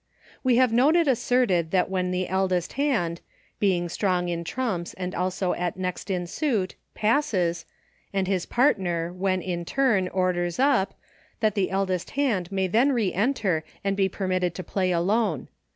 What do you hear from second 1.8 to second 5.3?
when the eldest hand— being strong in trumps and